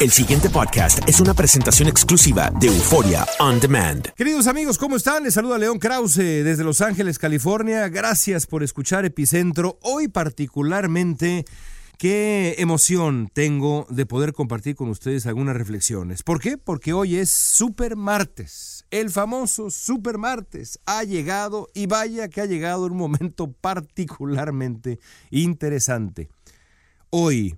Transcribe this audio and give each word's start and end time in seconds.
El 0.00 0.12
siguiente 0.12 0.48
podcast 0.48 1.00
es 1.08 1.20
una 1.20 1.34
presentación 1.34 1.88
exclusiva 1.88 2.52
de 2.60 2.68
Euforia 2.68 3.26
On 3.40 3.58
Demand. 3.58 4.12
Queridos 4.14 4.46
amigos, 4.46 4.78
¿cómo 4.78 4.94
están? 4.94 5.24
Les 5.24 5.34
saluda 5.34 5.58
León 5.58 5.80
Krause 5.80 6.18
desde 6.18 6.62
Los 6.62 6.80
Ángeles, 6.82 7.18
California. 7.18 7.88
Gracias 7.88 8.46
por 8.46 8.62
escuchar 8.62 9.04
Epicentro. 9.04 9.76
Hoy 9.82 10.06
particularmente, 10.06 11.46
qué 11.98 12.54
emoción 12.58 13.28
tengo 13.32 13.88
de 13.90 14.06
poder 14.06 14.34
compartir 14.34 14.76
con 14.76 14.88
ustedes 14.88 15.26
algunas 15.26 15.56
reflexiones. 15.56 16.22
¿Por 16.22 16.38
qué? 16.38 16.58
Porque 16.58 16.92
hoy 16.92 17.16
es 17.16 17.30
Super 17.30 17.96
Martes. 17.96 18.84
El 18.92 19.10
famoso 19.10 19.68
Super 19.68 20.16
Martes 20.16 20.78
ha 20.86 21.02
llegado 21.02 21.70
y 21.74 21.86
vaya 21.86 22.28
que 22.28 22.40
ha 22.40 22.46
llegado 22.46 22.86
un 22.86 22.96
momento 22.96 23.50
particularmente 23.50 25.00
interesante. 25.32 26.28
Hoy 27.10 27.56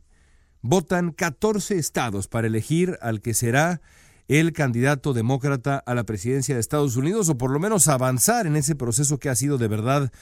votan 0.62 1.12
14 1.12 1.76
estados 1.78 2.28
para 2.28 2.47
elegir 2.47 2.98
al 3.03 3.21
que 3.21 3.34
será 3.34 3.81
el 4.28 4.53
candidato 4.53 5.12
demócrata 5.12 5.78
a 5.78 5.94
la 5.94 6.04
presidencia 6.04 6.54
de 6.54 6.60
Estados 6.60 6.97
Unidos 6.97 7.28
o 7.28 7.37
por 7.37 7.50
lo 7.50 7.59
menos 7.59 7.88
avanzar 7.88 8.47
en 8.47 8.56
ese 8.56 8.76
proceso 8.76 9.19
que 9.19 9.28
ha 9.28 9.34
sido 9.34 9.59
de 9.59 9.69
verdad 9.69 10.12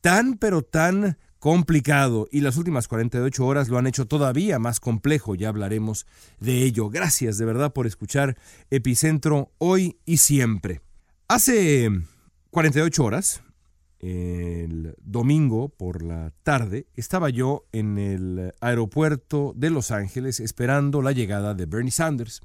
tan 0.00 0.38
pero 0.38 0.62
tan 0.62 1.18
complicado 1.38 2.28
y 2.30 2.40
las 2.40 2.56
últimas 2.56 2.88
48 2.88 3.44
horas 3.44 3.68
lo 3.68 3.78
han 3.78 3.86
hecho 3.86 4.06
todavía 4.06 4.58
más 4.58 4.80
complejo, 4.80 5.34
ya 5.34 5.48
hablaremos 5.48 6.06
de 6.38 6.62
ello. 6.62 6.88
Gracias 6.90 7.38
de 7.38 7.44
verdad 7.44 7.72
por 7.72 7.86
escuchar 7.86 8.36
Epicentro 8.70 9.50
hoy 9.58 9.98
y 10.04 10.18
siempre. 10.18 10.80
Hace 11.28 11.90
48 12.50 13.04
horas 13.04 13.42
el 14.00 14.94
domingo 15.02 15.68
por 15.68 16.02
la 16.02 16.32
tarde 16.42 16.86
estaba 16.96 17.28
yo 17.28 17.66
en 17.70 17.98
el 17.98 18.54
aeropuerto 18.60 19.52
de 19.54 19.70
Los 19.70 19.90
Ángeles 19.90 20.40
esperando 20.40 21.02
la 21.02 21.12
llegada 21.12 21.54
de 21.54 21.66
Bernie 21.66 21.90
Sanders. 21.90 22.40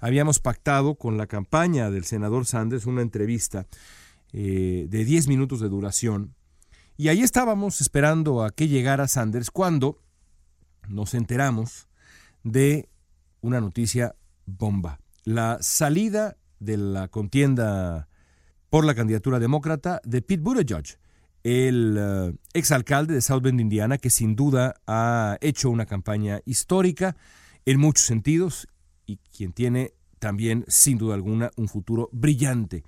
Habíamos 0.00 0.38
pactado 0.38 0.96
con 0.96 1.16
la 1.16 1.26
campaña 1.26 1.90
del 1.90 2.04
senador 2.04 2.44
Sanders 2.44 2.86
una 2.86 3.02
entrevista 3.02 3.66
eh, 4.32 4.86
de 4.88 5.04
10 5.04 5.28
minutos 5.28 5.60
de 5.60 5.70
duración 5.70 6.34
y 6.98 7.08
ahí 7.08 7.22
estábamos 7.22 7.80
esperando 7.80 8.42
a 8.42 8.50
que 8.50 8.68
llegara 8.68 9.08
Sanders 9.08 9.50
cuando 9.50 10.02
nos 10.88 11.14
enteramos 11.14 11.88
de 12.42 12.88
una 13.40 13.60
noticia 13.60 14.14
bomba. 14.44 15.00
La 15.24 15.58
salida 15.60 16.36
de 16.58 16.76
la 16.76 17.08
contienda 17.08 18.07
por 18.70 18.84
la 18.84 18.94
candidatura 18.94 19.38
demócrata 19.38 20.00
de 20.04 20.22
Pete 20.22 20.42
Buttigieg, 20.42 20.98
el 21.42 21.96
uh, 21.98 22.36
exalcalde 22.52 23.14
de 23.14 23.22
South 23.22 23.42
Bend, 23.42 23.60
Indiana, 23.60 23.98
que 23.98 24.10
sin 24.10 24.36
duda 24.36 24.74
ha 24.86 25.38
hecho 25.40 25.70
una 25.70 25.86
campaña 25.86 26.40
histórica 26.44 27.16
en 27.64 27.78
muchos 27.80 28.06
sentidos 28.06 28.68
y 29.06 29.18
quien 29.34 29.52
tiene 29.52 29.92
también, 30.18 30.64
sin 30.68 30.98
duda 30.98 31.14
alguna, 31.14 31.50
un 31.56 31.68
futuro 31.68 32.08
brillante 32.12 32.84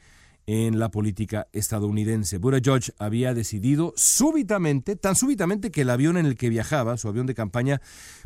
en 0.47 0.79
la 0.79 0.91
política 0.91 1.47
estadounidense. 1.53 2.39
Buttigieg 2.39 2.95
había 2.99 3.35
decidido 3.35 3.95
súbitamente, 3.97 4.97
tan 4.97 5.15
súbitamente 5.15 5.71
que 5.71 5.83
el 5.83 5.91
avión 5.91 6.17
en 6.17 6.27
el 6.27 6.37
que 6.37 6.49
viajaba, 6.49 6.97
su 6.97 7.09
avión 7.09 7.27
de 7.27 7.35
campaña, 7.35 7.81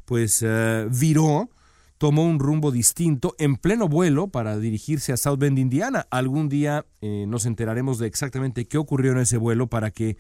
pues 0.07 0.43
uh, 0.43 0.89
viró, 0.91 1.51
tomó 1.99 2.25
un 2.25 2.39
rumbo 2.39 2.71
distinto 2.71 3.35
en 3.39 3.57
pleno 3.57 3.89
vuelo 3.89 4.29
para 4.29 4.59
dirigirse 4.59 5.13
a 5.13 5.17
South 5.17 5.39
Bend, 5.39 5.59
Indiana. 5.59 6.07
Algún 6.11 6.49
día 6.49 6.87
eh, 7.01 7.25
nos 7.29 7.47
enteraremos 7.47 7.99
de 7.99 8.07
exactamente 8.07 8.67
qué 8.67 8.79
ocurrió 8.79 9.13
en 9.13 9.19
ese 9.19 9.37
vuelo 9.37 9.69
para 9.69 9.91
que 9.91 10.17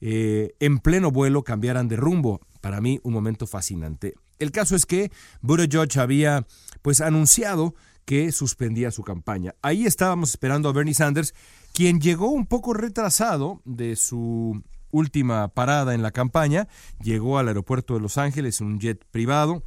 eh, 0.00 0.54
en 0.60 0.78
pleno 0.78 1.10
vuelo 1.10 1.42
cambiaran 1.42 1.88
de 1.88 1.96
rumbo. 1.96 2.40
Para 2.60 2.80
mí, 2.80 3.00
un 3.02 3.12
momento 3.12 3.46
fascinante. 3.46 4.14
El 4.38 4.50
caso 4.50 4.76
es 4.76 4.86
que 4.86 5.10
Buttigieg 5.40 5.98
había 5.98 6.46
pues 6.82 7.00
anunciado 7.00 7.74
que 8.04 8.30
suspendía 8.32 8.90
su 8.90 9.02
campaña. 9.02 9.54
Ahí 9.62 9.86
estábamos 9.86 10.30
esperando 10.30 10.68
a 10.68 10.72
Bernie 10.72 10.94
Sanders, 10.94 11.34
quien 11.72 12.00
llegó 12.00 12.30
un 12.30 12.46
poco 12.46 12.72
retrasado 12.72 13.60
de 13.64 13.96
su 13.96 14.62
última 14.90 15.48
parada 15.48 15.94
en 15.94 16.02
la 16.02 16.12
campaña, 16.12 16.68
llegó 17.02 17.38
al 17.38 17.48
aeropuerto 17.48 17.94
de 17.94 18.00
Los 18.00 18.16
Ángeles 18.16 18.60
en 18.60 18.68
un 18.68 18.80
jet 18.80 19.04
privado 19.10 19.64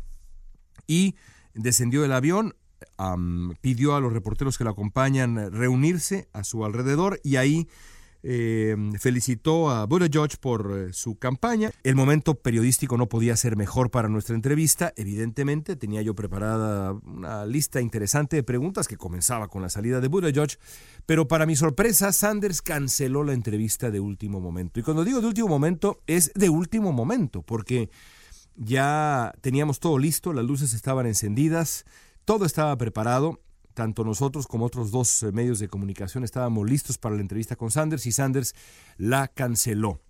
y 0.88 1.16
descendió 1.54 2.02
del 2.02 2.14
avión, 2.14 2.56
pidió 3.62 3.96
a 3.96 4.00
los 4.00 4.14
reporteros 4.14 4.58
que 4.58 4.64
lo 4.64 4.70
acompañan 4.70 5.52
reunirse 5.52 6.30
a 6.34 6.44
su 6.44 6.64
alrededor 6.66 7.20
y 7.24 7.36
ahí 7.36 7.68
eh, 8.22 8.76
felicitó 9.00 9.70
a 9.70 9.86
Buttigieg 9.86 10.38
por 10.40 10.78
eh, 10.78 10.94
su 10.94 11.18
campaña. 11.18 11.72
El 11.84 11.96
momento 11.96 12.36
periodístico 12.36 12.98
no 12.98 13.08
podía 13.08 13.36
ser 13.38 13.56
mejor 13.56 13.92
para 13.92 14.10
nuestra 14.10 14.36
entrevista. 14.36 14.94
Evidentemente, 14.98 15.78
tenía 15.78 16.02
yo 16.02 16.14
preparada 16.16 16.92
una 16.92 17.46
lista 17.46 17.80
interesante 17.80 18.36
de 18.36 18.44
preguntas 18.44 18.88
que 18.90 18.98
comenzaba 18.98 19.48
con 19.48 19.62
la 19.62 19.70
salida 19.70 20.02
de 20.02 20.10
Buttigieg, 20.10 20.60
pero 21.06 21.28
para 21.30 21.46
mi 21.46 21.56
sorpresa, 21.56 22.12
Sanders 22.12 22.62
canceló 22.62 23.24
la 23.24 23.34
entrevista 23.34 23.90
de 23.90 24.02
último 24.02 24.42
momento. 24.42 24.80
Y 24.82 24.84
cuando 24.84 25.06
digo 25.06 25.22
de 25.22 25.28
último 25.28 25.48
momento, 25.48 26.02
es 26.06 26.34
de 26.34 26.50
último 26.50 26.92
momento, 26.92 27.42
porque 27.42 27.90
ya 28.56 29.34
teníamos 29.42 29.80
todo 29.80 29.98
listo, 29.98 30.34
las 30.34 30.46
luces 30.46 30.74
estaban 30.74 31.06
encendidas, 31.06 31.86
todo 32.26 32.46
estaba 32.46 32.78
preparado, 32.78 33.42
tanto 33.74 34.04
nosotros 34.04 34.48
como 34.48 34.66
otros 34.66 34.92
dos 34.92 35.24
eh, 35.24 35.32
medios 35.32 35.60
de 35.60 35.70
comunicación 35.70 36.24
estábamos 36.24 36.70
listos 36.70 36.98
para 36.98 37.16
la 37.16 37.22
entrevista 37.22 37.56
con 37.56 37.72
Sanders 37.72 38.06
y 38.06 38.12
Sanders 38.12 38.54
la 38.98 39.28
canceló. 39.30 40.02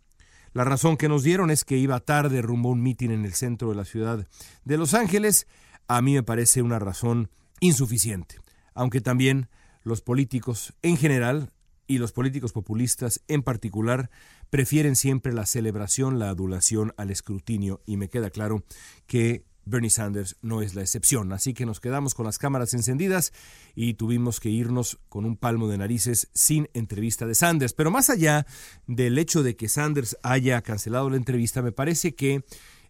La 0.54 0.64
razón 0.64 0.98
que 0.98 1.08
nos 1.08 1.22
dieron 1.24 1.52
es 1.52 1.64
que 1.64 1.78
iba 1.78 2.00
tarde 2.00 2.42
rumbo 2.42 2.70
a 2.70 2.72
un 2.72 2.82
mitin 2.82 3.12
en 3.12 3.26
el 3.26 3.34
centro 3.34 3.70
de 3.70 3.76
la 3.76 3.86
ciudad 3.86 4.28
de 4.66 4.78
Los 4.78 4.96
Ángeles. 4.96 5.48
A 5.88 6.02
mí 6.02 6.16
me 6.16 6.24
parece 6.24 6.64
una 6.64 6.80
razón 6.80 7.30
insuficiente, 7.60 8.38
aunque 8.74 9.02
también 9.02 9.50
los 9.84 10.02
políticos 10.02 10.74
en 10.82 10.98
general 10.98 11.52
y 11.86 12.00
los 12.00 12.12
políticos 12.12 12.54
populistas 12.54 13.22
en 13.28 13.44
particular 13.44 14.10
prefieren 14.50 14.96
siempre 14.96 15.34
la 15.34 15.46
celebración, 15.46 16.20
la 16.20 16.30
adulación 16.30 16.94
al 16.98 17.12
escrutinio 17.12 17.82
y 17.86 17.98
me 17.98 18.10
queda 18.10 18.30
claro 18.30 18.64
que 19.08 19.46
Bernie 19.70 19.90
Sanders 19.90 20.36
no 20.42 20.62
es 20.62 20.76
la 20.76 20.82
excepción. 20.82 21.32
Así 21.32 21.54
que 21.54 21.66
nos 21.66 21.80
quedamos 21.80 22.16
con 22.16 22.26
las 22.26 22.38
cámaras 22.38 22.74
encendidas 22.74 23.32
y 23.76 23.94
tuvimos 23.94 24.40
que 24.40 24.50
irnos 24.50 25.00
con 25.10 25.26
un 25.26 25.38
palmo 25.38 25.68
de 25.68 25.78
narices 25.78 26.30
sin 26.34 26.70
entrevista 26.74 27.26
de 27.26 27.36
Sanders. 27.36 27.74
Pero 27.74 27.92
más 27.92 28.10
allá 28.10 28.46
del 28.88 29.18
hecho 29.18 29.44
de 29.44 29.56
que 29.56 29.70
Sanders 29.70 30.18
haya 30.24 30.62
cancelado 30.62 31.10
la 31.10 31.18
entrevista, 31.18 31.62
me 31.62 31.72
parece 31.72 32.16
que 32.16 32.44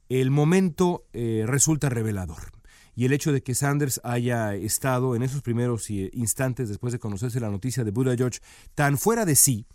el 0.08 0.32
momento 0.32 1.06
eh, 1.14 1.44
resulta 1.46 1.90
revelador. 1.90 2.52
Y 2.96 3.06
el 3.06 3.14
hecho 3.14 3.32
de 3.32 3.42
que 3.42 3.56
Sanders 3.56 4.02
haya 4.04 4.56
estado 4.56 5.16
en 5.16 5.24
esos 5.24 5.42
primeros 5.42 5.90
eh, 5.90 6.10
instantes 6.14 6.68
después 6.68 6.92
de 6.92 7.00
conocerse 7.00 7.40
la 7.40 7.50
noticia 7.50 7.84
de 7.84 7.92
Buda 7.92 8.16
George 8.16 8.40
tan 8.76 8.98
fuera 8.98 9.26
de 9.26 9.36
sí, 9.36 9.66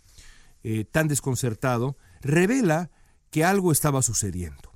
eh, 0.67 0.83
tan 0.83 1.07
desconcertado, 1.07 1.95
revela 2.21 2.89
que 3.29 3.43
algo 3.43 3.71
estaba 3.71 4.01
sucediendo. 4.01 4.71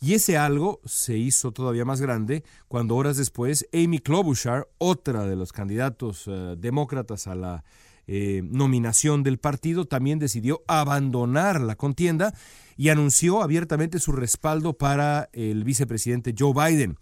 Y 0.00 0.14
ese 0.14 0.38
algo 0.38 0.80
se 0.84 1.18
hizo 1.18 1.50
todavía 1.50 1.84
más 1.84 2.00
grande 2.00 2.44
cuando 2.68 2.94
horas 2.94 3.16
después 3.16 3.66
Amy 3.72 3.98
Klobuchar, 3.98 4.68
otra 4.78 5.26
de 5.26 5.34
los 5.34 5.50
candidatos 5.50 6.28
eh, 6.28 6.54
demócratas 6.56 7.26
a 7.26 7.34
la 7.34 7.64
eh, 8.06 8.42
nominación 8.44 9.24
del 9.24 9.38
partido, 9.38 9.84
también 9.84 10.20
decidió 10.20 10.62
abandonar 10.68 11.60
la 11.60 11.74
contienda 11.74 12.32
y 12.76 12.90
anunció 12.90 13.42
abiertamente 13.42 13.98
su 13.98 14.12
respaldo 14.12 14.74
para 14.74 15.28
el 15.32 15.64
vicepresidente 15.64 16.36
Joe 16.38 16.52
Biden. 16.54 16.96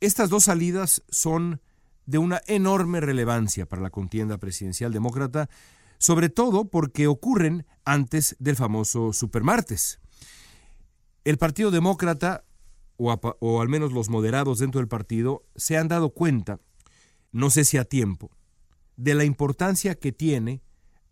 Estas 0.00 0.30
dos 0.30 0.44
salidas 0.44 1.02
son 1.10 1.60
de 2.06 2.16
una 2.16 2.40
enorme 2.46 3.02
relevancia 3.02 3.66
para 3.66 3.82
la 3.82 3.90
contienda 3.90 4.38
presidencial 4.38 4.90
demócrata, 4.90 5.50
sobre 6.04 6.28
todo 6.28 6.68
porque 6.68 7.06
ocurren 7.06 7.64
antes 7.86 8.36
del 8.38 8.56
famoso 8.56 9.14
supermartes. 9.14 10.00
El 11.24 11.38
Partido 11.38 11.70
Demócrata, 11.70 12.44
o, 12.98 13.62
al 13.62 13.68
menos 13.70 13.90
los 13.90 14.10
moderados 14.10 14.58
dentro 14.58 14.80
del 14.80 14.88
partido, 14.88 15.46
se 15.56 15.78
han 15.78 15.88
dado 15.88 16.10
cuenta, 16.10 16.60
no 17.32 17.48
sé 17.48 17.64
si 17.64 17.78
a 17.78 17.86
tiempo, 17.86 18.36
de 18.98 19.14
la 19.14 19.24
importancia 19.24 19.94
que 19.94 20.12
tiene 20.12 20.60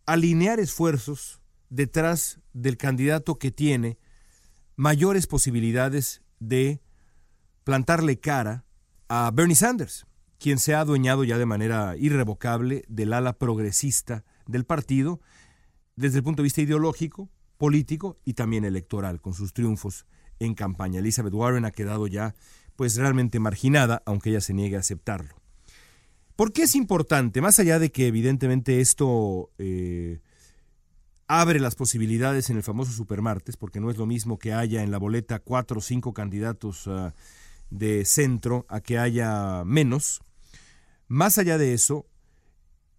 alinear 0.05 0.61
esfuerzos 0.61 1.41
detrás 1.71 2.41
del 2.53 2.77
candidato 2.77 3.39
que 3.39 3.51
tiene 3.51 3.99
mayores 4.77 5.27
posibilidades 5.27 6.21
de 6.39 6.83
plantarle 7.65 8.21
cara 8.21 8.67
a 9.09 9.31
Bernie 9.33 9.57
Sanders, 9.57 10.07
quien 10.39 10.59
se 10.59 10.75
ha 10.75 10.81
adueñado 10.81 11.25
ya 11.25 11.39
de 11.39 11.47
manera 11.47 11.97
irrevocable 11.97 12.85
del 12.89 13.15
ala 13.15 13.39
progresista 13.39 14.27
del 14.47 14.65
partido 14.65 15.21
desde 15.97 16.19
el 16.19 16.25
punto 16.25 16.43
de 16.43 16.45
vista 16.45 16.63
ideológico, 16.63 17.29
político 17.59 18.19
y 18.25 18.35
también 18.35 18.65
electoral, 18.65 19.21
con 19.21 19.35
sus 19.35 19.53
triunfos 19.53 20.07
en 20.39 20.55
campaña. 20.55 21.01
Elizabeth 21.01 21.35
Warren 21.35 21.65
ha 21.65 21.71
quedado 21.71 22.07
ya 22.07 22.35
pues 22.77 22.97
realmente 22.97 23.39
marginada, 23.39 24.03
aunque 24.07 24.31
ella 24.31 24.41
se 24.41 24.55
niegue 24.55 24.77
a 24.77 24.81
aceptarlo. 24.81 25.37
¿Por 26.37 26.53
qué 26.53 26.63
es 26.63 26.75
importante? 26.75 27.41
Más 27.41 27.59
allá 27.59 27.79
de 27.79 27.93
que 27.93 28.07
evidentemente 28.07 28.81
esto 28.81 29.51
eh, 29.59 30.21
abre 31.29 31.61
las 31.61 31.75
posibilidades 31.75 32.51
en 32.51 32.57
el 32.57 32.63
famoso 32.63 32.93
supermartes, 32.93 33.57
porque 33.57 33.81
no 33.81 33.91
es 33.91 33.97
lo 33.97 34.07
mismo 34.07 34.39
que 34.39 34.53
haya 34.53 34.83
en 34.83 34.91
la 34.91 34.99
boleta 34.99 35.39
cuatro 35.39 35.79
o 35.79 35.83
cinco 35.83 36.15
candidatos 36.15 36.89
ah, 36.89 37.15
de 37.71 38.05
centro 38.05 38.67
a 38.69 38.81
que 38.81 38.99
haya 38.99 39.63
menos. 39.65 40.23
Más 41.09 41.39
allá 41.39 41.59
de 41.59 41.75
eso, 41.75 42.07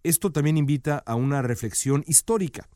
esto 0.04 0.30
también 0.30 0.56
invita 0.56 0.98
a 0.98 1.16
una 1.16 1.42
reflexión 1.42 2.04
histórica. 2.06 2.68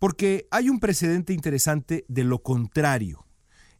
Porque 0.00 0.46
hay 0.50 0.68
un 0.68 0.80
precedente 0.80 1.32
interesante 1.32 2.04
de 2.08 2.24
lo 2.24 2.42
contrario. 2.42 3.24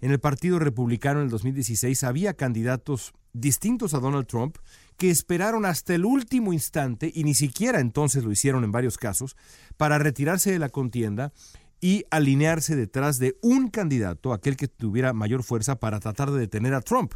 En 0.00 0.12
el 0.12 0.20
Partido 0.20 0.60
Republicano 0.60 1.18
en 1.18 1.24
el 1.24 1.30
2016 1.30 2.04
había 2.04 2.34
candidatos 2.34 3.12
distintos 3.32 3.94
a 3.94 3.98
Donald 3.98 4.26
Trump 4.26 4.56
que 4.96 5.10
esperaron 5.10 5.64
hasta 5.64 5.94
el 5.94 6.04
último 6.04 6.52
instante, 6.52 7.10
y 7.14 7.24
ni 7.24 7.34
siquiera 7.34 7.80
entonces 7.80 8.24
lo 8.24 8.32
hicieron 8.32 8.64
en 8.64 8.72
varios 8.72 8.98
casos, 8.98 9.36
para 9.76 9.98
retirarse 9.98 10.50
de 10.50 10.58
la 10.58 10.68
contienda 10.68 11.32
y 11.80 12.04
alinearse 12.10 12.74
detrás 12.74 13.18
de 13.18 13.38
un 13.40 13.68
candidato, 13.68 14.32
aquel 14.32 14.56
que 14.56 14.66
tuviera 14.68 15.12
mayor 15.12 15.44
fuerza 15.44 15.78
para 15.78 16.00
tratar 16.00 16.32
de 16.32 16.40
detener 16.40 16.74
a 16.74 16.80
Trump. 16.80 17.14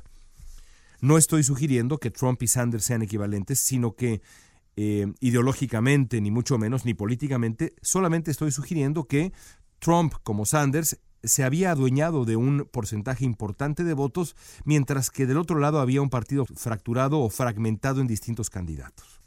No 1.01 1.19
estoy 1.19 1.43
sugiriendo 1.43 1.99
que 1.99 2.13
Trump 2.13 2.41
y 2.43 2.47
Sanders 2.47 2.85
sean 2.85 3.03
equivalentes, 3.03 3.59
sino 3.59 3.97
que 3.97 4.23
eh, 4.77 5.13
ideológicamente, 5.21 6.21
ni 6.21 6.31
mucho 6.31 6.57
menos, 6.57 6.87
ni 6.87 6.95
políticamente, 6.95 7.75
solamente 7.83 8.31
estoy 8.31 8.53
sugiriendo 8.53 9.05
que 9.05 9.33
Trump 9.79 10.15
como 10.23 10.47
Sanders 10.47 10.99
se 11.23 11.45
había 11.45 11.71
adueñado 11.71 12.25
de 12.25 12.37
un 12.37 12.67
porcentaje 12.71 13.25
importante 13.25 13.85
de 13.85 13.93
votos, 13.93 14.35
mientras 14.65 15.11
que 15.11 15.27
del 15.27 15.37
otro 15.37 15.59
lado 15.59 15.81
había 15.81 16.01
un 16.01 16.09
partido 16.09 16.47
fracturado 16.47 17.21
o 17.21 17.29
fragmentado 17.29 18.01
en 18.01 18.07
distintos 18.07 18.49
candidatos. 18.49 19.21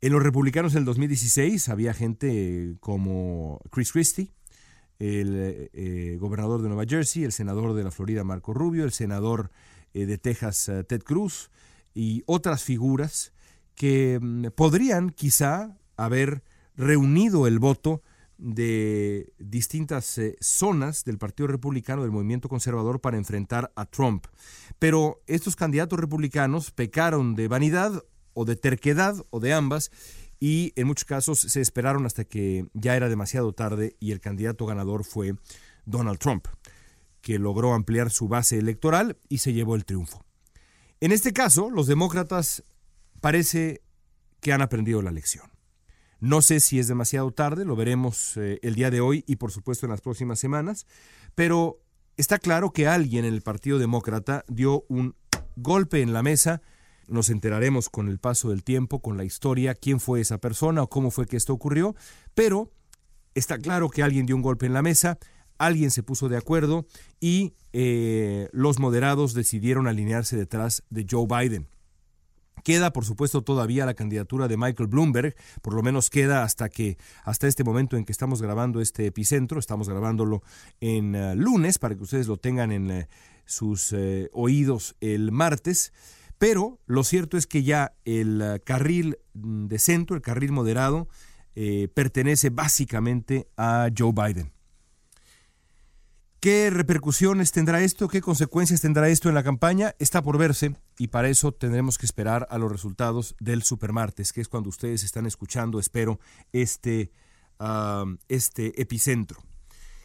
En 0.00 0.12
los 0.12 0.22
republicanos 0.22 0.72
en 0.72 0.78
el 0.78 0.84
2016 0.86 1.68
había 1.68 1.94
gente 1.94 2.74
como 2.80 3.60
Chris 3.70 3.92
Christie, 3.92 4.32
el 4.98 5.70
eh, 5.72 6.18
gobernador 6.20 6.62
de 6.62 6.68
Nueva 6.68 6.84
Jersey, 6.86 7.24
el 7.24 7.32
senador 7.32 7.74
de 7.74 7.84
la 7.84 7.90
Florida 7.90 8.24
Marco 8.24 8.52
Rubio, 8.52 8.84
el 8.84 8.92
senador 8.92 9.50
eh, 9.94 10.04
de 10.04 10.18
Texas 10.18 10.70
Ted 10.88 11.02
Cruz 11.02 11.50
y 11.94 12.22
otras 12.26 12.64
figuras 12.64 13.32
que 13.80 14.18
mm, 14.20 14.48
podrían 14.54 15.08
quizá 15.08 15.74
haber 15.96 16.42
reunido 16.76 17.46
el 17.46 17.58
voto 17.58 18.02
de 18.36 19.32
distintas 19.38 20.18
eh, 20.18 20.36
zonas 20.38 21.02
del 21.06 21.16
Partido 21.16 21.46
Republicano, 21.46 22.02
del 22.02 22.10
movimiento 22.10 22.50
conservador, 22.50 23.00
para 23.00 23.16
enfrentar 23.16 23.72
a 23.76 23.86
Trump. 23.86 24.26
Pero 24.78 25.22
estos 25.26 25.56
candidatos 25.56 25.98
republicanos 25.98 26.72
pecaron 26.72 27.34
de 27.34 27.48
vanidad 27.48 28.04
o 28.34 28.44
de 28.44 28.56
terquedad 28.56 29.16
o 29.30 29.40
de 29.40 29.54
ambas 29.54 29.90
y 30.38 30.74
en 30.76 30.86
muchos 30.86 31.06
casos 31.06 31.40
se 31.40 31.62
esperaron 31.62 32.04
hasta 32.04 32.26
que 32.26 32.66
ya 32.74 32.96
era 32.96 33.08
demasiado 33.08 33.54
tarde 33.54 33.96
y 33.98 34.12
el 34.12 34.20
candidato 34.20 34.66
ganador 34.66 35.04
fue 35.04 35.36
Donald 35.86 36.18
Trump, 36.18 36.48
que 37.22 37.38
logró 37.38 37.72
ampliar 37.72 38.10
su 38.10 38.28
base 38.28 38.58
electoral 38.58 39.16
y 39.30 39.38
se 39.38 39.54
llevó 39.54 39.74
el 39.74 39.86
triunfo. 39.86 40.22
En 41.00 41.12
este 41.12 41.32
caso, 41.32 41.70
los 41.70 41.86
demócratas 41.86 42.62
parece 43.20 43.82
que 44.40 44.52
han 44.52 44.62
aprendido 44.62 45.02
la 45.02 45.10
lección. 45.10 45.50
No 46.20 46.42
sé 46.42 46.60
si 46.60 46.78
es 46.78 46.86
demasiado 46.86 47.30
tarde, 47.32 47.64
lo 47.64 47.76
veremos 47.76 48.36
eh, 48.36 48.58
el 48.62 48.74
día 48.74 48.90
de 48.90 49.00
hoy 49.00 49.24
y 49.26 49.36
por 49.36 49.52
supuesto 49.52 49.86
en 49.86 49.90
las 49.90 50.02
próximas 50.02 50.38
semanas, 50.38 50.86
pero 51.34 51.80
está 52.18 52.38
claro 52.38 52.72
que 52.72 52.86
alguien 52.86 53.24
en 53.24 53.32
el 53.32 53.40
Partido 53.40 53.78
Demócrata 53.78 54.44
dio 54.46 54.84
un 54.88 55.14
golpe 55.56 56.02
en 56.02 56.12
la 56.12 56.22
mesa. 56.22 56.60
Nos 57.08 57.30
enteraremos 57.30 57.88
con 57.88 58.08
el 58.08 58.18
paso 58.18 58.50
del 58.50 58.64
tiempo, 58.64 59.00
con 59.00 59.16
la 59.16 59.24
historia, 59.24 59.74
quién 59.74 59.98
fue 59.98 60.20
esa 60.20 60.38
persona 60.38 60.82
o 60.82 60.90
cómo 60.90 61.10
fue 61.10 61.26
que 61.26 61.38
esto 61.38 61.54
ocurrió, 61.54 61.96
pero 62.34 62.70
está 63.34 63.58
claro 63.58 63.88
que 63.88 64.02
alguien 64.02 64.26
dio 64.26 64.36
un 64.36 64.42
golpe 64.42 64.66
en 64.66 64.74
la 64.74 64.82
mesa, 64.82 65.18
alguien 65.56 65.90
se 65.90 66.02
puso 66.02 66.28
de 66.28 66.36
acuerdo 66.36 66.86
y 67.18 67.54
eh, 67.72 68.48
los 68.52 68.78
moderados 68.78 69.32
decidieron 69.32 69.88
alinearse 69.88 70.36
detrás 70.36 70.82
de 70.90 71.06
Joe 71.08 71.26
Biden. 71.26 71.66
Queda, 72.64 72.92
por 72.92 73.04
supuesto, 73.04 73.42
todavía 73.42 73.86
la 73.86 73.94
candidatura 73.94 74.48
de 74.48 74.56
Michael 74.56 74.88
Bloomberg, 74.88 75.34
por 75.62 75.74
lo 75.74 75.82
menos 75.82 76.10
queda 76.10 76.42
hasta 76.42 76.68
que, 76.68 76.98
hasta 77.24 77.46
este 77.46 77.64
momento 77.64 77.96
en 77.96 78.04
que 78.04 78.12
estamos 78.12 78.42
grabando 78.42 78.80
este 78.80 79.06
epicentro, 79.06 79.58
estamos 79.58 79.88
grabándolo 79.88 80.42
en 80.80 81.14
eh, 81.14 81.34
lunes 81.34 81.78
para 81.78 81.94
que 81.94 82.02
ustedes 82.02 82.26
lo 82.26 82.36
tengan 82.36 82.72
en 82.72 82.90
eh, 82.90 83.08
sus 83.44 83.92
eh, 83.92 84.28
oídos 84.32 84.96
el 85.00 85.32
martes. 85.32 85.92
Pero 86.38 86.78
lo 86.86 87.04
cierto 87.04 87.36
es 87.36 87.46
que 87.46 87.62
ya 87.62 87.92
el 88.04 88.62
carril 88.64 89.18
mm, 89.34 89.66
de 89.66 89.78
centro, 89.78 90.16
el 90.16 90.22
carril 90.22 90.52
moderado, 90.52 91.08
pertenece 91.94 92.48
básicamente 92.48 93.48
a 93.58 93.90
Joe 93.94 94.12
Biden. 94.14 94.50
¿Qué 96.40 96.70
repercusiones 96.70 97.52
tendrá 97.52 97.82
esto? 97.82 98.08
¿Qué 98.08 98.22
consecuencias 98.22 98.80
tendrá 98.80 99.10
esto 99.10 99.28
en 99.28 99.34
la 99.34 99.42
campaña? 99.42 99.94
Está 99.98 100.22
por 100.22 100.38
verse 100.38 100.74
y 101.00 101.08
para 101.08 101.30
eso 101.30 101.50
tendremos 101.50 101.96
que 101.96 102.04
esperar 102.04 102.46
a 102.50 102.58
los 102.58 102.70
resultados 102.70 103.34
del 103.40 103.62
supermartes, 103.62 104.34
que 104.34 104.42
es 104.42 104.48
cuando 104.48 104.68
ustedes 104.68 105.02
están 105.02 105.24
escuchando, 105.24 105.80
espero, 105.80 106.20
este, 106.52 107.10
este 108.28 108.82
epicentro. 108.82 109.42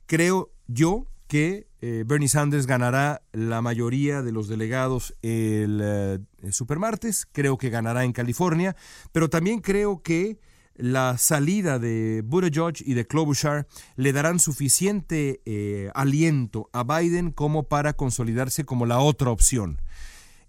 Creo 0.05 0.53
yo 0.67 1.05
que 1.27 1.67
eh, 1.81 2.05
Bernie 2.07 2.29
Sanders 2.29 2.65
ganará 2.65 3.23
la 3.33 3.61
mayoría 3.61 4.21
de 4.21 4.31
los 4.31 4.47
delegados 4.47 5.13
el, 5.21 5.81
eh, 5.83 6.19
el 6.41 6.53
supermartes, 6.53 7.27
creo 7.29 7.57
que 7.57 7.69
ganará 7.69 8.05
en 8.05 8.13
California, 8.13 8.77
pero 9.11 9.29
también 9.29 9.59
creo 9.59 10.01
que 10.01 10.39
la 10.77 11.17
salida 11.17 11.77
de 11.77 12.21
Buttigieg 12.23 12.75
y 12.85 12.93
de 12.93 13.05
Klobuchar 13.05 13.67
le 13.97 14.13
darán 14.13 14.39
suficiente 14.39 15.41
eh, 15.43 15.91
aliento 15.93 16.69
a 16.71 16.85
Biden 16.85 17.31
como 17.31 17.63
para 17.63 17.91
consolidarse 17.91 18.63
como 18.63 18.85
la 18.85 18.99
otra 18.99 19.31
opción. 19.31 19.81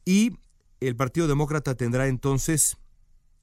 Y 0.07 0.39
el 0.81 0.95
Partido 0.95 1.27
Demócrata 1.27 1.75
tendrá 1.75 2.07
entonces, 2.07 2.79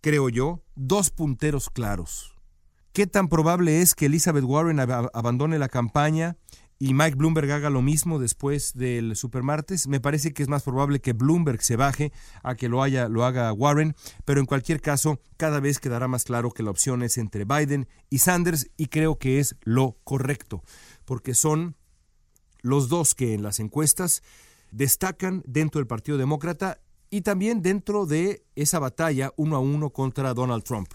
creo 0.01 0.29
yo, 0.29 0.63
dos 0.75 1.12
punteros 1.12 1.70
claros. 1.70 2.36
¿Qué 2.93 3.05
tan 3.05 3.27
probable 3.27 3.82
es 3.82 3.93
que 3.93 4.05
Elizabeth 4.05 4.46
Warren 4.46 4.79
abandone 4.79 5.60
la 5.60 5.67
campaña 5.67 6.38
y 6.79 6.93
Mike 6.93 7.15
Bloomberg 7.15 7.51
haga 7.51 7.70
lo 7.70 7.82
mismo 7.82 8.20
después 8.20 8.74
del 8.75 9.15
supermartes. 9.15 9.88
Me 9.88 10.00
parece 10.00 10.34
que 10.34 10.43
es 10.43 10.50
más 10.50 10.63
probable 10.63 11.00
que 11.01 11.13
Bloomberg 11.13 11.62
se 11.62 11.75
baje 11.75 12.12
a 12.43 12.55
que 12.55 12.70
lo, 12.70 12.82
haya, 12.82 13.10
lo 13.10 13.25
haga 13.25 13.51
Warren, 13.51 13.96
pero 14.25 14.39
en 14.39 14.46
cualquier 14.46 14.82
caso, 14.82 15.20
cada 15.38 15.60
vez 15.60 15.79
quedará 15.79 16.08
más 16.08 16.24
claro 16.24 16.51
que 16.51 16.63
la 16.63 16.72
opción 16.72 17.03
es 17.03 17.17
entre 17.17 17.46
Biden 17.46 17.88
y 18.10 18.20
Sanders 18.20 18.70
y 18.77 18.88
creo 18.88 19.17
que 19.17 19.39
es 19.39 19.55
lo 19.63 19.98
correcto, 20.03 20.63
porque 21.05 21.34
son 21.34 21.75
los 22.62 22.89
dos 22.89 23.15
que 23.15 23.34
en 23.34 23.43
las 23.43 23.60
encuestas 23.60 24.24
destacan 24.74 25.44
dentro 25.46 25.80
del 25.80 25.88
Partido 25.88 26.18
Demócrata 26.18 26.82
y 27.10 27.22
también 27.22 27.62
dentro 27.62 28.06
de 28.06 28.44
esa 28.56 28.80
batalla 28.80 29.32
uno 29.38 29.56
a 29.56 29.60
uno 29.60 29.92
contra 29.92 30.34
Donald 30.34 30.63
Trump. 30.63 30.89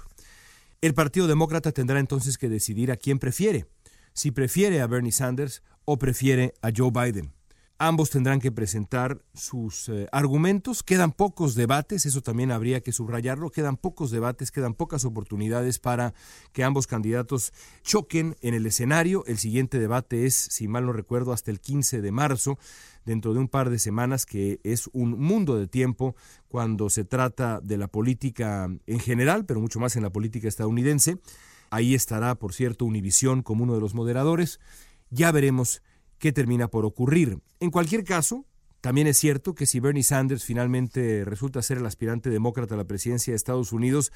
El 0.80 0.94
Partido 0.94 1.26
Demócrata 1.26 1.72
tendrá 1.72 2.00
entonces 2.00 2.38
que 2.38 2.48
decidir 2.48 2.90
a 2.90 2.96
quién 2.96 3.18
prefiere, 3.18 3.66
si 4.14 4.32
prefiere 4.32 4.80
a 4.80 4.86
Bernie 4.86 5.12
Sanders 5.12 5.62
o 5.84 5.96
prefiere 5.96 6.54
a 6.60 6.70
Joe 6.76 6.90
Biden. 6.90 7.37
Ambos 7.80 8.10
tendrán 8.10 8.40
que 8.40 8.50
presentar 8.50 9.22
sus 9.34 9.88
eh, 9.88 10.08
argumentos. 10.10 10.82
Quedan 10.82 11.12
pocos 11.12 11.54
debates, 11.54 12.06
eso 12.06 12.20
también 12.22 12.50
habría 12.50 12.80
que 12.80 12.90
subrayarlo. 12.90 13.50
Quedan 13.50 13.76
pocos 13.76 14.10
debates, 14.10 14.50
quedan 14.50 14.74
pocas 14.74 15.04
oportunidades 15.04 15.78
para 15.78 16.12
que 16.52 16.64
ambos 16.64 16.88
candidatos 16.88 17.52
choquen 17.84 18.36
en 18.40 18.54
el 18.54 18.66
escenario. 18.66 19.24
El 19.26 19.38
siguiente 19.38 19.78
debate 19.78 20.26
es, 20.26 20.34
si 20.34 20.66
mal 20.66 20.86
no 20.86 20.92
recuerdo, 20.92 21.32
hasta 21.32 21.52
el 21.52 21.60
15 21.60 22.02
de 22.02 22.10
marzo, 22.10 22.58
dentro 23.04 23.32
de 23.32 23.38
un 23.38 23.46
par 23.46 23.70
de 23.70 23.78
semanas, 23.78 24.26
que 24.26 24.58
es 24.64 24.90
un 24.92 25.16
mundo 25.16 25.54
de 25.54 25.68
tiempo 25.68 26.16
cuando 26.48 26.90
se 26.90 27.04
trata 27.04 27.60
de 27.60 27.76
la 27.76 27.86
política 27.86 28.68
en 28.86 28.98
general, 28.98 29.46
pero 29.46 29.60
mucho 29.60 29.78
más 29.78 29.94
en 29.94 30.02
la 30.02 30.10
política 30.10 30.48
estadounidense. 30.48 31.18
Ahí 31.70 31.94
estará, 31.94 32.34
por 32.34 32.54
cierto, 32.54 32.86
Univisión 32.86 33.42
como 33.42 33.62
uno 33.62 33.76
de 33.76 33.80
los 33.80 33.94
moderadores. 33.94 34.58
Ya 35.10 35.30
veremos 35.30 35.80
qué 36.18 36.32
termina 36.32 36.68
por 36.68 36.84
ocurrir. 36.84 37.38
En 37.60 37.70
cualquier 37.70 38.04
caso, 38.04 38.44
también 38.80 39.08
es 39.08 39.18
cierto 39.18 39.54
que 39.54 39.66
si 39.66 39.80
Bernie 39.80 40.04
Sanders 40.04 40.44
finalmente 40.44 41.24
resulta 41.24 41.62
ser 41.62 41.78
el 41.78 41.86
aspirante 41.86 42.30
demócrata 42.30 42.74
a 42.74 42.78
la 42.78 42.84
presidencia 42.84 43.32
de 43.32 43.36
Estados 43.36 43.72
Unidos, 43.72 44.12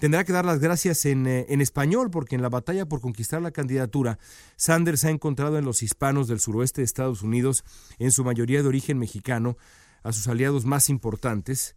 tendrá 0.00 0.24
que 0.24 0.34
dar 0.34 0.44
las 0.44 0.60
gracias 0.60 1.06
en, 1.06 1.26
eh, 1.26 1.46
en, 1.48 1.62
español, 1.62 2.10
porque 2.10 2.34
en 2.34 2.42
la 2.42 2.50
batalla 2.50 2.86
por 2.86 3.00
conquistar 3.00 3.40
la 3.40 3.52
candidatura, 3.52 4.18
Sanders 4.56 5.04
ha 5.04 5.10
encontrado 5.10 5.58
en 5.58 5.64
los 5.64 5.82
hispanos 5.82 6.28
del 6.28 6.40
suroeste 6.40 6.82
de 6.82 6.84
Estados 6.84 7.22
Unidos, 7.22 7.64
en 7.98 8.12
su 8.12 8.22
mayoría 8.22 8.60
de 8.62 8.68
origen 8.68 8.98
mexicano, 8.98 9.56
a 10.02 10.12
sus 10.12 10.28
aliados 10.28 10.66
más 10.66 10.90
importantes. 10.90 11.74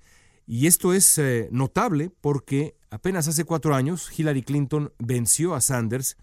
Y 0.48 0.67
esto 0.67 0.94
es 0.94 1.17
eh, 1.17 1.48
notable 1.51 2.12
porque 2.22 2.75
apenas 2.89 3.27
hace 3.27 3.46
cuatro 3.46 3.75
años 3.75 4.12
Hillary 4.17 4.44
Clinton 4.44 4.94
venció 5.00 5.55
a 5.55 5.62
Sanders 5.62 6.17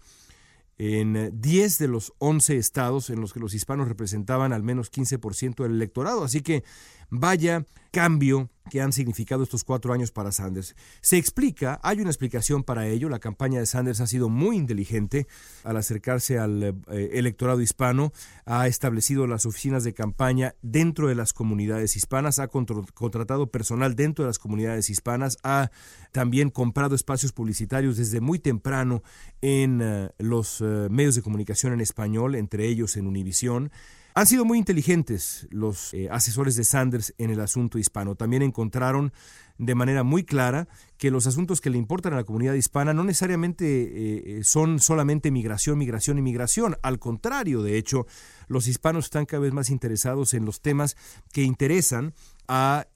en 0.77 1.29
10 1.39 1.77
de 1.77 1.87
los 1.87 2.13
11 2.17 2.57
estados 2.57 3.09
en 3.09 3.21
los 3.21 3.33
que 3.33 3.39
los 3.39 3.53
hispanos 3.53 3.87
representaban 3.87 4.53
al 4.53 4.63
menos 4.63 4.91
15% 4.91 5.63
del 5.63 5.73
electorado. 5.73 6.23
Así 6.23 6.41
que 6.41 6.63
vaya 7.09 7.65
cambio 7.93 8.49
que 8.71 8.81
han 8.81 8.91
significado 8.91 9.43
estos 9.43 9.63
cuatro 9.63 9.93
años 9.93 10.11
para 10.11 10.31
Sanders. 10.31 10.75
Se 11.01 11.17
explica, 11.17 11.79
hay 11.83 11.99
una 11.99 12.09
explicación 12.09 12.63
para 12.63 12.87
ello, 12.87 13.07
la 13.07 13.19
campaña 13.19 13.59
de 13.59 13.67
Sanders 13.67 14.01
ha 14.01 14.07
sido 14.07 14.29
muy 14.29 14.57
inteligente 14.57 15.27
al 15.63 15.77
acercarse 15.77 16.39
al 16.39 16.63
eh, 16.63 17.09
electorado 17.13 17.61
hispano, 17.61 18.11
ha 18.45 18.67
establecido 18.67 19.27
las 19.27 19.45
oficinas 19.45 19.83
de 19.83 19.93
campaña 19.93 20.55
dentro 20.63 21.07
de 21.07 21.13
las 21.13 21.33
comunidades 21.33 21.95
hispanas, 21.95 22.39
ha 22.39 22.47
contratado 22.47 23.51
personal 23.51 23.95
dentro 23.95 24.25
de 24.25 24.29
las 24.29 24.39
comunidades 24.39 24.89
hispanas, 24.89 25.37
ha 25.43 25.69
también 26.11 26.49
comprado 26.49 26.95
espacios 26.95 27.31
publicitarios 27.31 27.97
desde 27.97 28.21
muy 28.21 28.39
temprano 28.39 29.03
en 29.41 29.81
eh, 29.83 30.09
los 30.17 30.61
eh, 30.61 30.87
medios 30.89 31.13
de 31.13 31.21
comunicación 31.21 31.73
en 31.73 31.81
español, 31.81 32.33
entre 32.33 32.67
ellos 32.67 32.97
en 32.97 33.05
Univisión. 33.05 33.71
Han 34.15 34.27
sido 34.27 34.45
muy 34.45 34.59
inteligentes 34.59 35.47
los 35.49 35.91
eh, 35.93 36.07
asesores 36.11 36.55
de 36.55 36.63
Sanders 36.63 37.15
en 37.17 37.31
el 37.31 37.39
asunto 37.39 37.79
hispano. 37.79 38.15
También 38.15 38.43
encontraron 38.43 39.11
de 39.57 39.73
manera 39.73 40.03
muy 40.03 40.23
clara 40.23 40.67
que 40.97 41.09
los 41.09 41.25
asuntos 41.25 41.61
que 41.61 41.71
le 41.71 41.79
importan 41.79 42.13
a 42.13 42.17
la 42.17 42.23
comunidad 42.23 42.53
hispana 42.53 42.93
no 42.93 43.03
necesariamente 43.03 43.65
eh, 43.65 44.23
eh, 44.25 44.43
son 44.43 44.79
solamente 44.79 45.31
migración, 45.31 45.79
migración 45.79 46.19
y 46.19 46.21
migración. 46.21 46.77
Al 46.83 46.99
contrario, 46.99 47.63
de 47.63 47.77
hecho, 47.77 48.05
los 48.47 48.67
hispanos 48.67 49.05
están 49.05 49.25
cada 49.25 49.41
vez 49.41 49.53
más 49.53 49.71
interesados 49.71 50.35
en 50.35 50.45
los 50.45 50.61
temas 50.61 50.95
que 51.31 51.41
interesan 51.41 52.13
al 52.45 52.87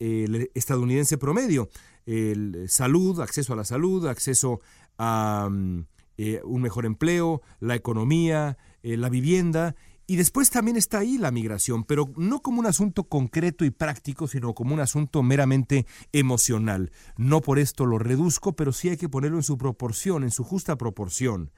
estadounidense 0.53 1.17
promedio. 1.17 1.69
El 2.05 2.69
salud, 2.69 3.21
acceso 3.21 3.53
a 3.53 3.55
la 3.55 3.65
salud, 3.65 4.05
acceso 4.05 4.61
a 4.99 5.47
mm, 5.49 5.85
un 6.43 6.61
mejor 6.61 6.85
empleo, 6.85 7.41
la 7.59 7.75
economía, 7.75 8.57
la 8.83 9.09
vivienda 9.09 9.75
y 10.07 10.15
después 10.15 10.49
también 10.49 10.77
está 10.77 10.99
ahí 10.99 11.17
la 11.17 11.31
migración, 11.31 11.83
pero 11.83 12.13
no 12.15 12.41
como 12.41 12.61
un 12.61 12.65
asunto 12.65 13.03
concreto 13.03 13.65
y 13.65 13.71
práctico, 13.71 14.27
sino 14.27 14.55
como 14.55 14.73
un 14.73 14.79
asunto 14.79 15.21
meramente 15.21 15.85
emocional. 16.13 16.91
No 17.17 17.41
por 17.41 17.59
esto 17.59 17.85
lo 17.85 17.99
reduzco, 17.99 18.55
pero 18.55 18.71
sí 18.71 18.87
hay 18.87 18.97
que 18.97 19.09
ponerlo 19.09 19.37
en 19.37 19.43
su 19.43 19.57
proporción, 19.57 20.23
en 20.23 20.31
su 20.31 20.45
justa 20.45 20.77
proporción. 20.77 21.51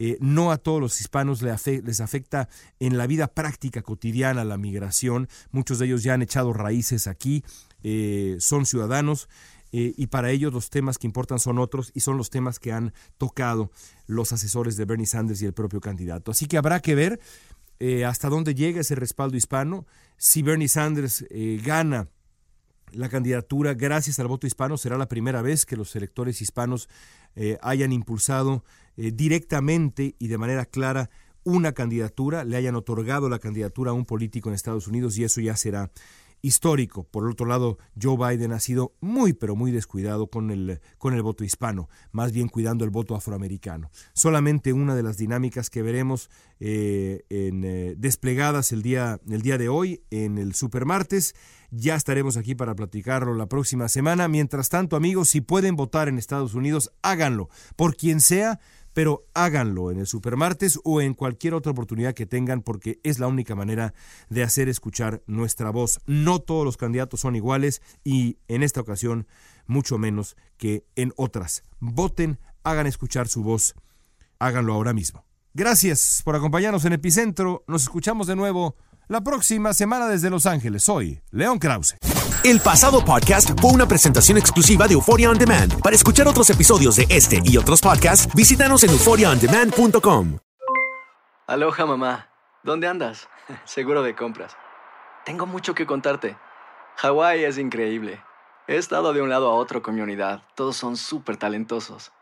Eh, 0.00 0.18
no 0.20 0.50
a 0.50 0.58
todos 0.58 0.80
los 0.80 1.00
hispanos 1.00 1.40
les 1.40 2.00
afecta 2.00 2.48
en 2.80 2.98
la 2.98 3.06
vida 3.06 3.28
práctica 3.28 3.82
cotidiana 3.82 4.44
la 4.44 4.58
migración. 4.58 5.28
Muchos 5.52 5.78
de 5.78 5.86
ellos 5.86 6.02
ya 6.02 6.14
han 6.14 6.22
echado 6.22 6.52
raíces 6.52 7.06
aquí, 7.06 7.44
eh, 7.84 8.36
son 8.40 8.66
ciudadanos 8.66 9.28
eh, 9.70 9.92
y 9.96 10.08
para 10.08 10.30
ellos 10.30 10.52
los 10.52 10.70
temas 10.70 10.98
que 10.98 11.06
importan 11.06 11.38
son 11.38 11.58
otros 11.58 11.90
y 11.94 12.00
son 12.00 12.16
los 12.16 12.30
temas 12.30 12.58
que 12.58 12.72
han 12.72 12.92
tocado 13.18 13.70
los 14.06 14.32
asesores 14.32 14.76
de 14.76 14.84
Bernie 14.84 15.06
Sanders 15.06 15.42
y 15.42 15.46
el 15.46 15.52
propio 15.52 15.80
candidato. 15.80 16.30
Así 16.30 16.46
que 16.46 16.58
habrá 16.58 16.80
que 16.80 16.94
ver 16.94 17.20
eh, 17.80 18.04
hasta 18.04 18.28
dónde 18.28 18.54
llega 18.54 18.80
ese 18.80 18.94
respaldo 18.94 19.36
hispano. 19.36 19.86
Si 20.16 20.42
Bernie 20.42 20.68
Sanders 20.68 21.24
eh, 21.30 21.60
gana 21.64 22.08
la 22.92 23.08
candidatura 23.08 23.74
gracias 23.74 24.18
al 24.20 24.28
voto 24.28 24.46
hispano, 24.46 24.76
será 24.76 24.96
la 24.96 25.08
primera 25.08 25.42
vez 25.42 25.66
que 25.66 25.76
los 25.76 25.94
electores 25.96 26.40
hispanos 26.40 26.88
eh, 27.34 27.58
hayan 27.62 27.92
impulsado 27.92 28.64
directamente 28.96 30.14
y 30.20 30.28
de 30.28 30.38
manera 30.38 30.66
clara 30.66 31.10
una 31.42 31.72
candidatura, 31.72 32.44
le 32.44 32.56
hayan 32.56 32.76
otorgado 32.76 33.28
la 33.28 33.40
candidatura 33.40 33.90
a 33.90 33.94
un 33.94 34.04
político 34.04 34.48
en 34.48 34.54
Estados 34.54 34.86
Unidos 34.86 35.18
y 35.18 35.24
eso 35.24 35.40
ya 35.40 35.56
será 35.56 35.90
histórico. 36.44 37.04
Por 37.04 37.26
otro 37.26 37.46
lado, 37.46 37.78
Joe 38.00 38.18
Biden 38.18 38.52
ha 38.52 38.60
sido 38.60 38.92
muy, 39.00 39.32
pero 39.32 39.56
muy 39.56 39.72
descuidado 39.72 40.26
con 40.26 40.50
el, 40.50 40.80
con 40.98 41.14
el 41.14 41.22
voto 41.22 41.42
hispano, 41.42 41.88
más 42.12 42.32
bien 42.32 42.48
cuidando 42.48 42.84
el 42.84 42.90
voto 42.90 43.16
afroamericano. 43.16 43.90
Solamente 44.12 44.74
una 44.74 44.94
de 44.94 45.02
las 45.02 45.16
dinámicas 45.16 45.70
que 45.70 45.80
veremos 45.80 46.28
eh, 46.60 47.24
en, 47.30 47.64
eh, 47.64 47.94
desplegadas 47.96 48.72
el 48.72 48.82
día, 48.82 49.20
el 49.26 49.40
día 49.40 49.56
de 49.56 49.70
hoy 49.70 50.02
en 50.10 50.36
el 50.36 50.54
Supermartes. 50.54 51.34
Ya 51.70 51.94
estaremos 51.94 52.36
aquí 52.36 52.54
para 52.54 52.74
platicarlo 52.74 53.34
la 53.34 53.46
próxima 53.46 53.88
semana. 53.88 54.28
Mientras 54.28 54.68
tanto, 54.68 54.96
amigos, 54.96 55.30
si 55.30 55.40
pueden 55.40 55.76
votar 55.76 56.08
en 56.08 56.18
Estados 56.18 56.52
Unidos, 56.52 56.92
háganlo. 57.00 57.48
Por 57.74 57.96
quien 57.96 58.20
sea, 58.20 58.60
pero 58.94 59.26
háganlo 59.34 59.90
en 59.90 59.98
el 59.98 60.06
Supermartes 60.06 60.80
o 60.84 61.02
en 61.02 61.12
cualquier 61.12 61.52
otra 61.52 61.72
oportunidad 61.72 62.14
que 62.14 62.24
tengan 62.24 62.62
porque 62.62 63.00
es 63.02 63.18
la 63.18 63.26
única 63.26 63.54
manera 63.54 63.92
de 64.30 64.42
hacer 64.42 64.70
escuchar 64.70 65.22
nuestra 65.26 65.70
voz. 65.70 66.00
No 66.06 66.38
todos 66.38 66.64
los 66.64 66.78
candidatos 66.78 67.20
son 67.20 67.36
iguales 67.36 67.82
y 68.02 68.38
en 68.48 68.62
esta 68.62 68.80
ocasión 68.80 69.26
mucho 69.66 69.98
menos 69.98 70.36
que 70.56 70.86
en 70.96 71.12
otras. 71.16 71.64
Voten, 71.80 72.38
hagan 72.62 72.86
escuchar 72.86 73.28
su 73.28 73.42
voz, 73.42 73.74
háganlo 74.38 74.72
ahora 74.72 74.94
mismo. 74.94 75.26
Gracias 75.52 76.22
por 76.24 76.34
acompañarnos 76.36 76.84
en 76.84 76.94
Epicentro. 76.94 77.64
Nos 77.68 77.82
escuchamos 77.82 78.26
de 78.26 78.36
nuevo 78.36 78.76
la 79.08 79.20
próxima 79.20 79.72
semana 79.72 80.06
desde 80.06 80.30
Los 80.30 80.46
Ángeles. 80.46 80.84
Soy 80.84 81.20
León 81.30 81.58
Krause. 81.58 81.96
El 82.44 82.60
pasado 82.60 83.04
podcast 83.04 83.58
fue 83.60 83.70
una 83.70 83.88
presentación 83.88 84.36
exclusiva 84.36 84.86
de 84.86 84.94
Euphoria 84.94 85.30
On 85.30 85.38
Demand. 85.38 85.80
Para 85.80 85.96
escuchar 85.96 86.28
otros 86.28 86.50
episodios 86.50 86.96
de 86.96 87.06
este 87.08 87.40
y 87.44 87.56
otros 87.56 87.80
podcasts, 87.80 88.28
visítanos 88.34 88.84
en 88.84 88.90
euphoriaondemand.com. 88.90 90.38
Aloha 91.46 91.86
mamá, 91.86 92.28
¿dónde 92.62 92.86
andas? 92.86 93.28
Seguro 93.64 94.02
de 94.02 94.14
compras. 94.14 94.56
Tengo 95.24 95.46
mucho 95.46 95.74
que 95.74 95.86
contarte. 95.86 96.36
Hawái 96.96 97.44
es 97.44 97.58
increíble. 97.58 98.22
He 98.66 98.76
estado 98.76 99.12
de 99.12 99.22
un 99.22 99.30
lado 99.30 99.50
a 99.50 99.54
otro 99.54 99.82
con 99.82 99.94
mi 99.94 100.00
unidad. 100.00 100.42
Todos 100.54 100.76
son 100.76 100.96
súper 100.96 101.36
talentosos. 101.36 102.12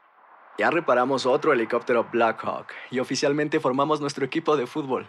Ya 0.59 0.71
reparamos 0.71 1.25
otro 1.27 1.53
helicóptero 1.53 2.09
Blackhawk 2.13 2.67
y 2.91 3.01
oficialmente 3.01 3.59
formamos 3.59 4.01
nuestro 4.01 4.25
equipo 4.25 4.57
de 4.57 4.67
fútbol. 4.67 5.09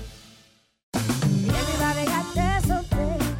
Thank 0.93 1.25
you. 1.25 1.40